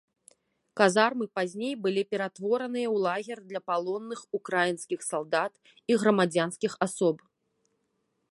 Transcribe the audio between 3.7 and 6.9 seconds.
палонных украінскіх салдат і грамадзянскіх